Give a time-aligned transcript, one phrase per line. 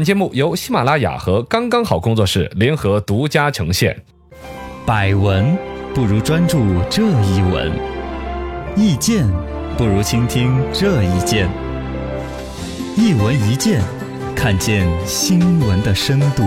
[0.00, 3.94] 本节目由喜马拉雅和刚刚好工作室联合独家呈现。
[4.86, 5.54] 百闻
[5.94, 7.70] 不如专注这一闻，
[8.74, 9.28] 意见
[9.76, 11.50] 不如倾听这一见。
[12.96, 13.82] 一闻一见，
[14.34, 16.44] 看见新闻的深度。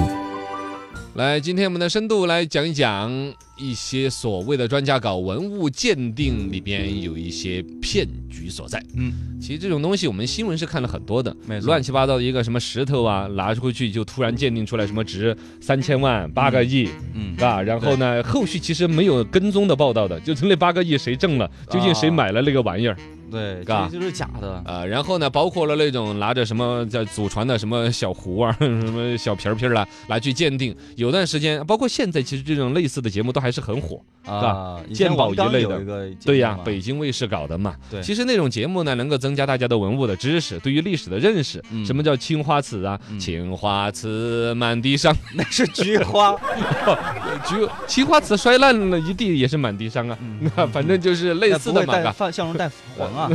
[1.14, 3.12] 来，今天我们的深度来讲一讲
[3.58, 8.84] 一些所谓的专家搞文物鉴定里边有一些骗局所在。
[8.96, 22.98] 嗯，其实这种东西我们新闻是看了很多的，乱七八糟的一个什么石头啊，拿出去就突然鉴定出来什么值三千万、八个亿，嗯啊，然后呢，后续其实没有跟踪的报道的，就是那八个亿谁挣了，究竟谁买了那个玩意儿。
[23.32, 24.62] 对，嘎这就是假的。
[24.64, 30.76] 啊，然后呢，包括了那种拿着什么叫祖传的什么小壶啊， 什么小瓶瓶儿啦，拿去鉴定。
[30.98, 34.00] 有段时间，包括现在，其实这种类似的节目都还是很火。
[34.26, 37.76] 啊，以鉴宝一类的对呀，北京卫视搞的嘛。
[37.92, 41.62] 对其实那种节目呢，能够增加大家的文物的知识，对于历史的认识。
[41.72, 42.98] 嗯什么叫青花瓷啊？
[43.10, 46.34] 嗯青花瓷满地伤， 那是菊花，
[47.46, 50.18] 菊青花瓷摔烂了一地也是满地伤啊。
[50.56, 53.30] 那 反正就是类似的嘛，嘎带放笑容带黄啊。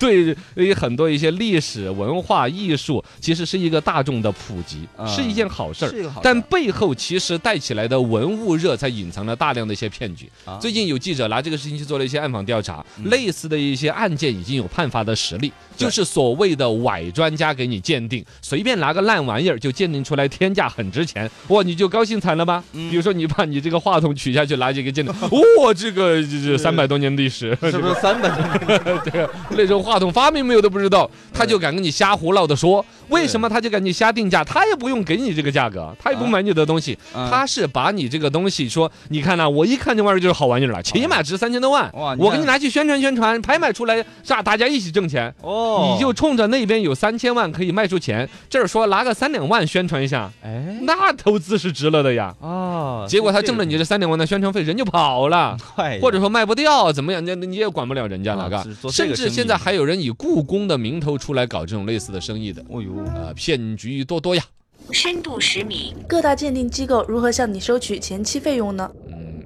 [0.00, 10.30] 对于很多一些历史文化艺术，其实是一个大众的普及，啊是一件好事儿，但背后其实带起来的文物热，才隐藏了大量的一些骗局。
[10.44, 10.58] 啊。
[10.60, 13.10] 最近有记者拿这个事情去做了一些暗访调查，嗯。
[13.10, 22.62] 类似的一些案件已经有判罚的实例，就是所谓的伪专家给你鉴定，随便拿个烂玩意儿就鉴定出来天价很值钱，哇，你就高兴惨了吧？
[22.72, 22.90] 嗯。
[22.90, 25.14] 比如说你把你这个话筒取下去拿这个鉴定，
[25.60, 26.22] 哇，这个
[26.56, 27.94] 三百多年历史，是不是？
[28.00, 28.98] 三百多？
[29.04, 34.42] 这个那种话筒发明没有都不知道，他就敢跟你瞎胡闹的说，为什么他就敢你瞎定价？
[34.44, 44.42] 他也不用给你这个价格，他也不买你的东西，啊他是把你这个东西说，你看呐、我一看这玩意儿就是好玩意儿了，起码值三千多万，哇我给你拿去宣传宣传，拍卖出来，是吧？
[44.42, 45.32] 大家一起挣钱。
[45.42, 52.34] 哦，你就冲着那边有三千万可以卖出钱，这儿说拿个三两万宣传一下，哎那投资是值了的呀。
[52.40, 55.56] 哦，结果他挣了你这三两万的宣传费，人就跑了。
[56.00, 57.24] 或者说卖不掉，怎么样？
[57.24, 64.44] 那那你也管不了人家了，嘎甚至现在还有人以故宫的名头出来搞这种类似的生意的，哦呦，呃，骗局多多呀。
[64.90, 68.90] 深度十米，各大鉴定机构如何向你收取前期费用呢？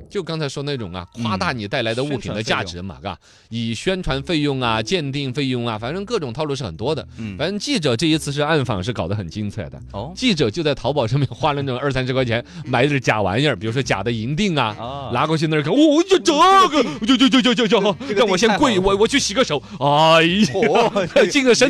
[0.09, 3.17] 嗯，就刚才说那种啊，夸嗯大你带来的物品的价值嘛，嘎，
[3.51, 7.07] 以宣传费用啊、鉴定费用啊，反正各种套路是很多的。
[7.19, 9.79] 嗯，反正记者这一次是暗访，是搞得很精彩的。
[9.93, 10.13] 哦。
[10.17, 16.33] 记者就在淘宝上面花了那种二三十块钱 买点假玩意儿，比如说假的银锭啊，啊，拿过去那儿看，哦，就这
[16.69, 21.69] 个，就 就就就就就，让我先跪，我我去洗个手，哎呀，哦净个身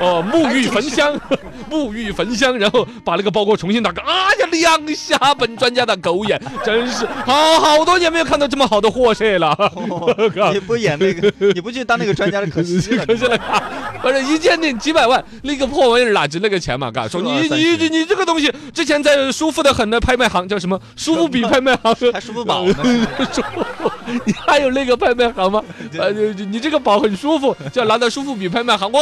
[0.00, 1.18] 哦，沐浴焚香，
[1.70, 7.06] 沐浴焚香，然后把那个包裹重新打开，哎呀，亮瞎本专家的狗眼，真是。
[7.24, 9.48] 好好多年没有看到这么好的货色了。
[9.74, 10.14] 哦
[10.52, 13.38] 你不演那个，你不去当那个专家的 可惜了，可惜了，
[14.02, 16.90] 反正一鉴定几百万，那个破玩意儿哪值那个钱嘛？
[16.90, 20.80] 嘎，说你你你你这个东西之前在舒服的很的拍卖行叫什么？
[20.96, 22.74] 舒服比 拍卖行还舒服宝呢，
[23.32, 23.90] 舒服，
[24.24, 25.62] 你还有那个拍卖行吗？
[25.98, 28.90] 呃，你你这个宝很舒服，叫拿到舒服比拍卖行。
[28.92, 29.00] 哇，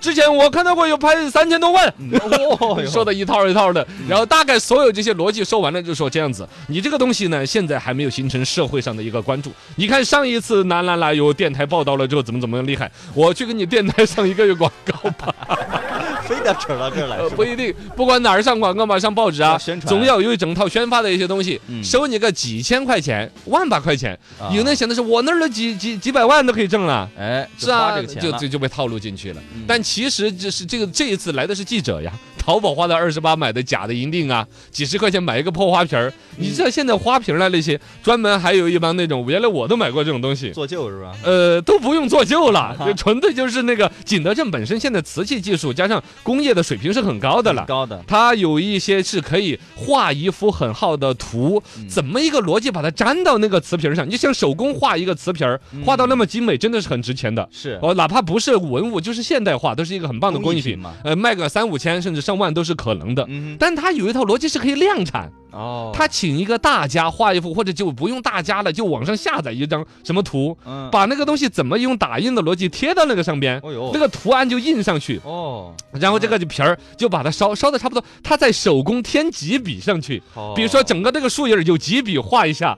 [0.00, 1.92] 之前我看到过有拍三千多万，
[2.86, 3.86] 说的一套一套的。
[4.08, 9.52] 然后大概所有这些逻辑说完了，就说这样子，你这个东西呢，现在还没有形成社会上的一个关注。
[9.76, 15.34] 你看上一次哪哪哪有电台报道了之后，怎么怎么样厉害，我去给你电台上一个月广告吧。
[16.26, 19.88] 非得扯到这儿来呃，不一定，不管哪儿上广告嘛，上报纸啊宣，传。
[19.88, 21.82] 总要有一整套宣发的一些东西，嗯。
[21.82, 24.50] 收你个几千块钱、万把块钱，啊。
[24.52, 27.08] 有人想的是我那儿的几几几百万都可以挣了。
[27.18, 29.40] 哎，是啊，就就就被套路进去了。
[29.54, 29.64] 嗯。
[29.66, 32.12] 但其实这是这个这一次来的是记者呀，
[32.46, 36.12] 淘宝花的二十八买的假的银锭啊，几十块钱买一个破花瓶儿。
[36.38, 40.50] 你知道现在花瓶儿啊那些专门还有一帮那种，原来我都买过这种东西。
[40.52, 41.12] 做旧是吧？
[41.24, 47.64] 呃，都不用做旧了，就 纯粹就是那个景德镇本身现在瓷器技术加上工业的水平是很高的了。
[47.66, 54.06] 高的，它有一些是可以画一幅很好的图，嗯怎么一个逻辑把它粘到那个瓷瓶上？
[54.06, 57.48] 你就像手工画一个瓷瓶画到那么精美，真的是很值钱的。
[57.50, 60.78] 是哦，哪怕不是文物，就是现代化，都是一个很棒的工艺品。
[60.78, 63.24] 嘛，呃，卖个三五千甚至上万都是可能的。
[63.28, 80.22] 嗯但他有一套逻辑是可以量产，哦，他请一个大家画一幅，或者就不用大家了，就网上下载一张什么图，嗯，把那个东西怎么用打印的逻辑贴到那个上边，哦那个图案就印上去，哦，然后这个皮儿就把它烧烧的差不多，他再手工添几笔上去，
[80.54, 82.76] 比如说整个这个树叶有几笔画一下，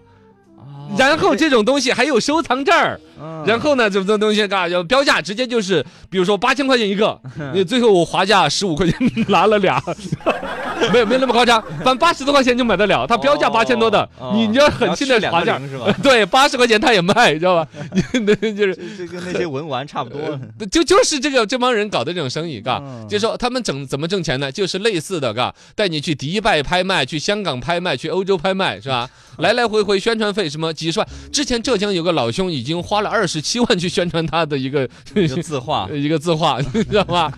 [0.56, 7.19] 哦，然后这种东西还有收藏证儿，嗯然后呢，这这东西嘎要标价直接就是，比如说八千块钱一个，
[7.55, 8.94] 你最后我划价十五块钱
[9.29, 9.82] 拿了俩，
[10.93, 15.61] 没有没有那么夸张，反正八十多块钱就买得了，他标价哦八千多的，哦你你要狠心的划价
[16.03, 17.69] 对，八十块钱他也卖，知道吧？
[18.12, 20.21] 那就是这这跟那些文玩差不多。
[20.71, 24.50] 就就是这个这帮人搞的这种生意，嘎，嗯就是说他们整怎么挣钱呢？
[24.53, 29.09] 就是类似的，嘎，带你去迪拜拍卖，去香港拍卖，去欧洲拍卖，是吧？
[29.38, 31.09] 来来回回宣传费什么几十万。
[31.32, 37.33] 之前浙江有个老兄已经花了二十七万去宣传他的一个 一个字画， 一个字画， 你知道吧？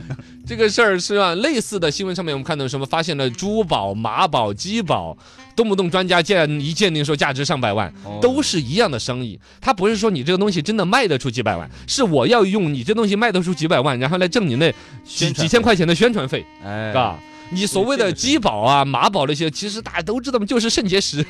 [0.47, 1.35] 这个事儿是吧？
[1.37, 2.85] 类似的新闻上面我们看到什么？
[2.85, 5.17] 发现了珠宝、马宝、鸡宝，
[5.55, 9.39] 动不动专家鉴一鉴定说价值上百万，哦都是一样的生意。
[9.61, 14.75] 他不是说你这个东西真的卖得出几百万，是我要用你这东西卖得出几百万，然后来挣你那
[15.05, 17.17] 几几千块钱的宣传费，哎，嘎。
[17.53, 21.25] 你所谓的鸡宝啊、马宝那些，其实大家都知道嘛，就是肾结石，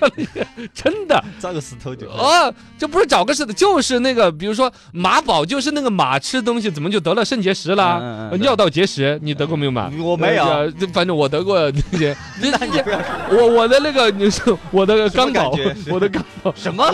[0.75, 1.23] 真的。
[1.41, 7.99] 找个石头就哦，这不是找个石头，就是那个，比如说马宝，就是那个马吃东西怎么就得了肾结石啦？
[8.01, 9.91] 嗯嗯嗯呃尿道结石，你得过没有嘛？
[9.99, 10.45] 我没有
[10.93, 11.59] 反正我得过
[11.91, 12.17] 那些。
[13.31, 15.59] 我我的那个你是我的什么肛宝，
[15.91, 16.85] 我的肛宝，什么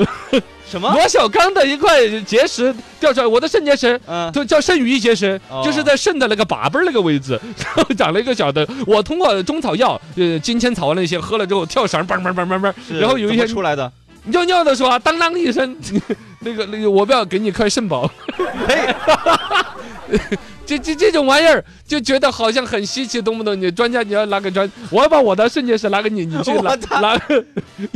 [0.71, 0.93] 什么？
[0.93, 3.99] 罗小刚的一块结石掉出来，我的肾结石。
[4.07, 8.67] 嗯，就叫肾盂结石，哦就是在肾的那个把背儿那个位置，然 后长了一个小的。
[8.87, 13.91] 我通过中草药，呃，金钱草啊那些喝了之后跳绳，嘣嘣嘣嘣嘣，然后有一天出来的，
[14.25, 15.77] 尿尿的时候啊，当啷一声，
[16.41, 18.11] 那个那个，我不要给你块肾宝。
[18.67, 20.19] 嘿，
[20.67, 23.59] 这这这种玩意儿就觉得好像很稀奇，懂不懂？
[23.59, 27.17] 你专家你要拿个专，我要把我的肾结石拿给你，你去拿拿。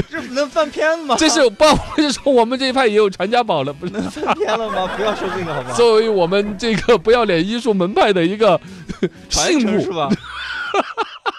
[0.09, 1.17] 这不能翻篇吗？
[1.19, 3.93] 这是不我就说我们这一派也有传家宝了，不是？
[3.93, 4.89] 能翻篇了吗？
[4.97, 5.73] 不要说这个好吗？
[5.73, 8.61] 作为我们这个不要脸医术门派的一个
[9.29, 10.09] 传信物，承是吧？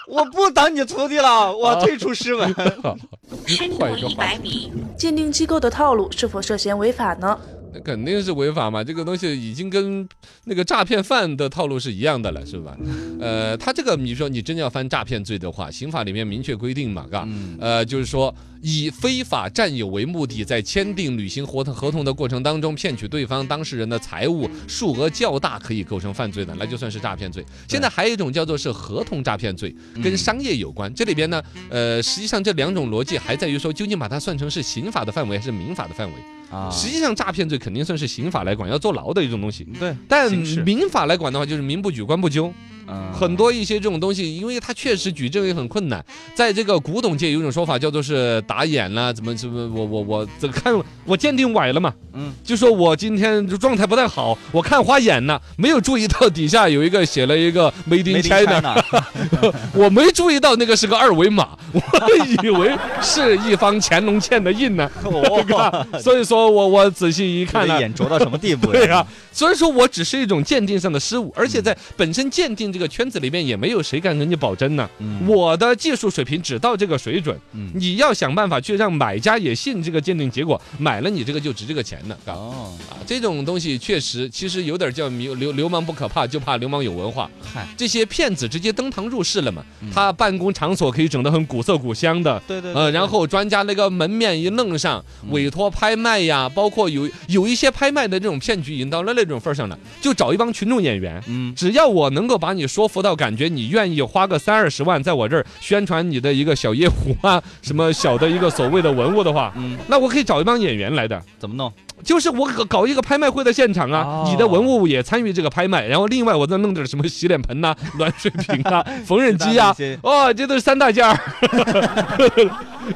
[0.08, 2.54] 我不当你徒弟了，我啊退出师门。
[3.46, 7.38] 深度换一个话一百米，鉴定机构的套路是否涉嫌违法呢？
[7.72, 8.82] 那肯定是违法嘛。
[8.84, 10.06] 这个东西已经跟
[10.44, 12.76] 那个诈骗犯的套路是一样的了，是吧？
[13.20, 17.24] 呃，他这个你说你真要犯诈骗罪的话，刑法里面明确规定嘛，嘎。
[17.26, 27.44] 嗯，呃，就是说以非法占有为目的，在签订履行合同合同的过程当中，骗取对方当事人的财物数额较大，可以构成犯罪的，那就算是诈骗罪。
[27.68, 30.92] 现在还有一种叫做是合同诈骗罪，跟嗯商业有关。
[30.94, 36.14] 这里边呢，呃，实际上这两种逻辑还在于说，究竟把它算成是刑法的范围还是民法的范围？
[36.52, 39.64] 啊，实际上，诈骗罪肯定算是刑法来管，要坐牢的一种东西。
[39.80, 42.52] 对，但民法来管的话，就是民不举，官不究。
[42.92, 43.12] 嗯。
[43.12, 46.04] 很多一些这种东西，因为它确实举证也很困难。
[46.34, 50.72] 在这个古董界有一种说法叫做是打眼了，怎么怎么，我我我这个看
[51.04, 58.84] 我鉴定崴了嘛，嗯，就说我今天就状态不太好，我看花眼了，没有注意到底下有一个写了一个 Made in China，China
[59.74, 61.80] 我没注意到那个是个二维码， 我
[62.26, 68.72] 以为是一方乾隆欠的印呢， 哦，所以说我我仔细一看眼拙到什么地步？
[68.72, 74.88] 对啊，所以说我只是一种鉴定上的失误，而且在本身鉴定这个圈子里面，也没有谁敢跟你保真呢。
[74.98, 82.34] 嗯我的技术水平只到这个水准，嗯你要想办法去让买家也信这个鉴定结果，买了你这个就值这个钱了，啊。
[82.34, 87.30] 哦，啊，这种东西确实，其实有点叫流流流氓不可怕，就怕流氓有文化。
[87.54, 101.22] 嗨，这些骗子直接登堂入室了嘛嗯，他办公场所可以整得很古色古香的，对对，呃，对然后专家那个门面一弄上，委托拍卖呀，包括有有一些拍卖的这种骗局，已经到了那种份儿上了，就找一帮群众演员。
[101.28, 111.72] 嗯，只要我能够把你说服到，感觉你愿意花个三二十万在我这儿宣传你的一个小夜壶啊，什么小的一个所谓的文物的话，嗯，那我可以找一帮演员来的，怎么弄？
[112.04, 114.28] 就是我搞搞一个拍卖会的现场啊，哦。
[114.30, 121.18] 你的文物也参与这个拍卖，然后另外我再弄点什么洗脸盆呐、 暖水瓶啊、 缝纫机啊哦，这都是三大件儿。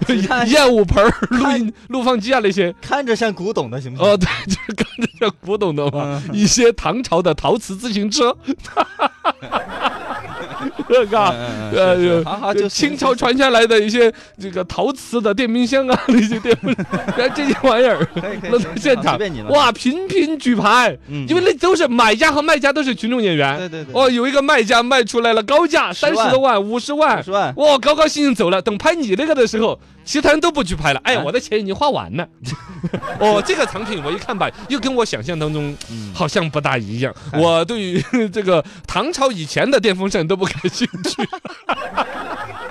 [0.46, 4.06] 燕舞盆儿、录音录放机啊那些，看着像古董的，行不行？
[4.12, 6.34] 哦，对，就是看着像古董的嘛，嗯。
[6.34, 8.36] 一些唐朝的陶瓷自行车，
[10.88, 11.18] 这个。
[11.72, 16.75] 呃，清朝传下来的一些这个陶瓷的电冰箱啊，那些电风，
[17.16, 23.58] 然 后这些玩意儿可以可以弄行行到现场哇，频频举牌，嗯因为那都是买家和卖家都是群众演员。
[23.58, 28.62] 对对对，哦，有一个卖家卖出来了高价三十多万、五十万，十万，哇，高高兴兴走了。
[28.62, 31.00] 等拍你那个的时候，其他人都不去拍了。
[31.04, 32.26] 哎我的钱已经花完了。
[33.20, 37.12] 哦，这个藏品我一看吧，又跟我想象当中嗯好像不大一样。
[37.34, 41.28] 我对于 这个唐朝以前的电风扇都不感兴趣，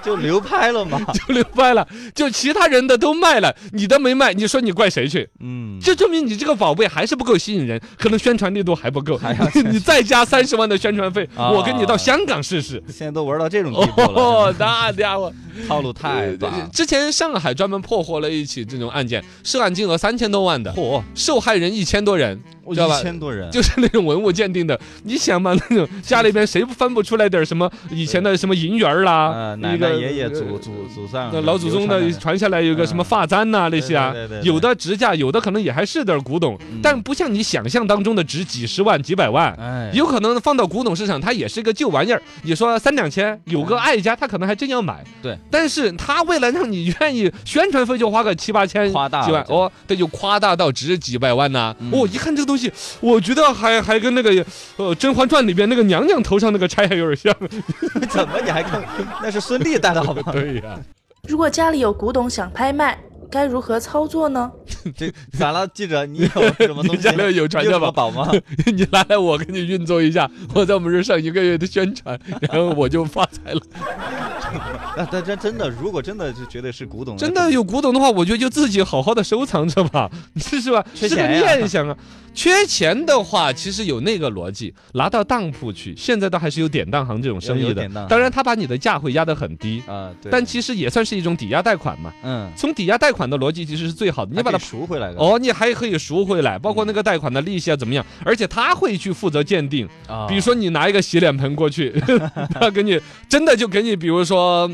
[0.06, 1.02] 就流拍了嘛。
[1.12, 1.86] 就流拍了。
[2.14, 5.28] 就其他人的都卖了，你的没卖，你说你怪谁去？
[5.40, 9.36] 嗯，这证明你这个宝贝还是不够吸引人，可能宣传力度还不够还。
[9.72, 12.82] 你再加三十万的宣传费，啊我跟你到香港试试。
[12.88, 14.08] 现在都玩到这种地步了。
[14.08, 15.34] 哦，那家伙，
[15.68, 16.70] 套路太大呃。
[16.72, 22.40] 之前上海专门破获了一起这种案件，涉案金额三千多万的，嚯，受害人一千多人，
[22.74, 23.00] 知道吧？
[23.00, 23.04] 一？
[23.04, 39.54] 千多人，就是那种文物鉴定的，你想嘛，那种家里边谁不翻不出来点儿什么以前的什么银元儿啦呃，，奶奶、爷爷、呃祖祖祖上那老祖宗的传传下来有个什么发簪呐、那些啊对对对，对有的值价，有的可能也还是点儿古董，但不像你想象当中的值几十万、几百万。
[39.60, 42.22] 哎，有可能放到古董市场，它也是个旧玩意儿。
[42.44, 45.04] 你说三两千，有个爱家，他可能还真要买。
[45.22, 51.92] 对，但是他为了让你愿意，宣传费就花个七八千、几万哦，这就夸大到值几百万呐、嗯。
[51.94, 52.72] 哦，一看这个东西，
[53.02, 54.30] 我觉得还还跟那个
[54.78, 57.36] 呃《甄嬛传》里边那个娘娘头上那个钗还有点像。
[58.10, 58.82] 怎么你还看？
[59.22, 60.24] 那是孙俪戴的好吗？
[60.34, 60.80] 对呀、
[61.28, 62.98] 如果家里有古董想拍卖，
[63.30, 64.52] 该如何操作呢？
[64.96, 66.06] 这咋了，记者？
[66.06, 66.92] 你有什么东西？
[66.96, 68.32] 你家里有传家宝吗？
[68.66, 73.62] 你拿来我给你运作一下，我在我们这上一个月的宣传，然后我就发财了。
[74.96, 80.86] 那，但真真的，如果真的就觉得是古董，真的有古董的话，我觉得就自己好好的收藏着吧，是是吧？
[80.94, 81.98] 是个缺钱呀念想啊。
[82.34, 88.20] 缺钱的话，其实有那个逻辑，拿到当铺去，现在倒还是有典当行这种生意的当。
[88.20, 92.14] 然，他把你的价会压得很低，啊，对，但其实也算是一种抵押贷款嘛。
[92.24, 95.18] 嗯，从抵押贷款的逻辑其实是最好的，你把它赎回来的。
[95.18, 99.88] 哦，你还可以赎回来，包括那个贷款的利息啊怎么样，而且他会去负责鉴定。
[100.08, 101.92] 啊，比如说你拿一个洗脸盆过去，
[102.54, 104.70] 他给你真的就给你，比如说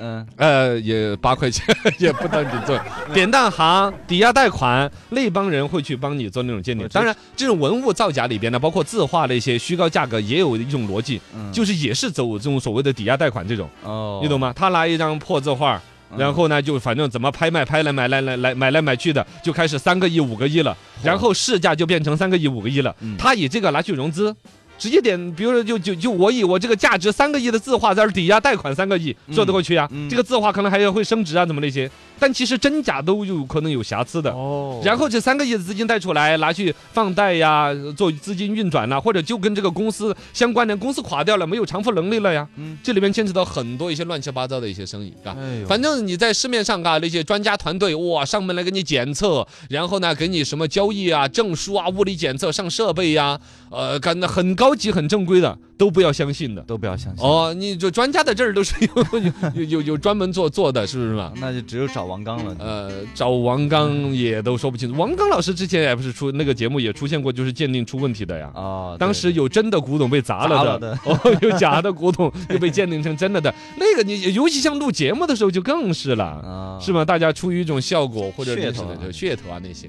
[0.00, 1.64] 嗯，呃，也八块钱
[1.98, 2.78] 也不当你做
[3.12, 6.86] 典当行、抵押贷款那帮人会去帮你做那种鉴定。
[6.88, 11.52] 当然，这种文物造假里边呢，包括字画那些虚高价格，也有一种逻辑，嗯。
[11.52, 14.52] 就是也是走这种所谓的抵押贷款这种，哦，你懂吗？
[14.54, 15.82] 他拿一张破字画。
[16.10, 16.18] 嗯？
[16.18, 23.16] 然后呢，就反正怎么拍卖，拍来买来来来买来买去的，就开始三个亿、五个亿了，然后市价就变成三个亿、五个亿了嗯。
[23.16, 24.34] 他以这个拿去融资，
[24.78, 30.08] 直接点，比如说就就就我以我这个价值三个亿的字画在这儿抵押贷款三个亿，嗯说得过去啊嗯？
[30.08, 31.90] 这个字画可能还要会升值啊，怎么那些？
[32.20, 34.30] 但其实真假都有可能有瑕疵的。
[34.32, 42.46] 哦，然后这三个亿的资金贷出来，拿去放贷呀，做资金运转呐，或者就跟这个公司相关联，公司垮掉了，没有偿付能力了呀。
[42.56, 45.36] 嗯这里面牵扯到很多一些乱七八糟的一些生意，啊。
[45.38, 53.38] 哎，反正你在市面上啊，那些专家团队哇上门来给你检测，然后呢给你什么交易啊、证书啊、物理检测、上设备呀、
[53.70, 56.60] 呃，干的很高级、很正规的，都不要相信的。
[56.62, 61.32] 都不要相信，哦，你就专家的这儿都是 有有有有有专门做做的，是不是嘛？
[61.36, 62.54] 那就只有找王刚了。
[62.58, 64.98] 呃，找王刚也都说不清楚。
[64.98, 68.50] 王刚老师之前也不是出那个节目也出现过，就是鉴定出问题的呀。
[68.54, 73.54] 哦，当时有真的古董被砸砸了的， 哦，有假的古董又被鉴定成真的的。
[73.78, 77.04] 那个你尤其像录节目的时候就更是了，啊，是吗？
[77.04, 79.88] 大家出于一种效果或者噱头噱头啊那些。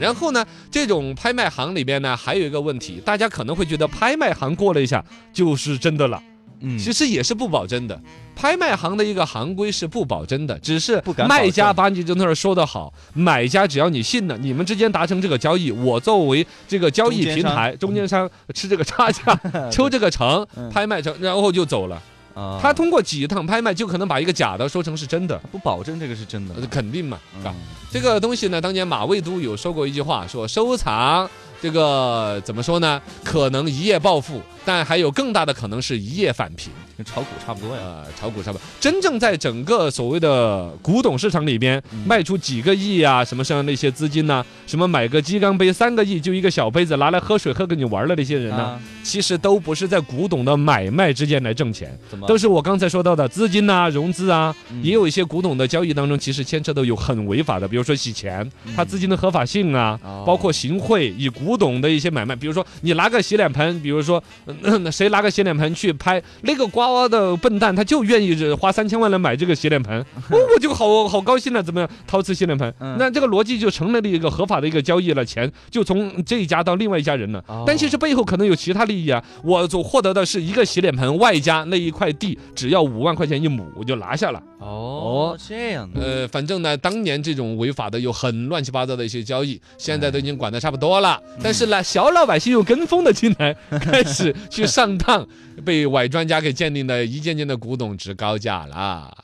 [0.00, 6.22] 然后呢，这种拍卖行里边呢，还有一个问题，大家可能会觉得拍卖行过了一下就是真的了，
[6.60, 8.00] 嗯，其实也是不保真的。
[8.34, 18.30] 拍卖行的一个行规是不保真的，只是卖家把你这那儿说的好，买家只要你信了，你们之间达成这个交易，我作为这个交易平台中间商。
[18.54, 19.40] 吃这个差价，
[19.72, 22.00] 抽这个成嗯，拍卖成，然后就走了。
[22.34, 26.54] 啊，他通过几趟拍卖，就可能把一个假的说成是真的，不保证这个是真的。
[26.54, 27.52] 呃，肯定嘛，是吧？
[27.56, 31.28] 嗯这个东西呢，当年马未都有说过一句话，说收藏
[31.60, 33.00] 这个怎么说呢？
[33.24, 36.72] 可能一夜暴富，但还有更大的可能是一夜返贫。
[36.96, 37.82] 跟炒股差不多呀。
[37.84, 38.62] 呃，炒股差不多。
[38.80, 64.22] 真正在整个所谓的古董市场里边，嗯卖出几个亿啊，什么像那些资金呐、什么买个鸡缸杯三个亿就一个小杯子拿来喝水喝跟你玩的那些人呢，啊，其实都不是在古董的买卖之间来挣钱，怎么都是我刚才说到的资金呐、融资啊，嗯也有一些古董的交易当中，其实牵扯到有很违法的，比如说洗钱，它资金的合法性啊，包括行贿，以古董的一些买卖，比如说你拿个洗脸盆，比如说、
[64.62, 70.00] 呃谁拿个洗脸盆去拍，那个瓜的笨蛋他就愿意呃花三千万来买这个洗脸盆，
[70.30, 71.88] 哦，我就好好高兴了，怎么样？
[72.06, 77.42] 陶瓷洗脸盆，嗯那这个逻辑就成了一个合法的一个交易了，钱就从这一家到另外一家人了。
[77.46, 84.42] 哦但其实背后可能有其他利益啊，我所获得的是一个洗脸盆，外加那一块地，只要五万块钱一亩，我就拿下了。
[84.58, 91.20] 哦，这样的，呃，反正呢，当年这种违法的有很乱七八糟的一些交易，现在都已经管得差不多了。
[91.40, 95.26] 但是呢，小老百姓又跟风的进来，开始去上当，
[95.64, 99.16] 被伪专家给鉴定的一件件的古董值高价了。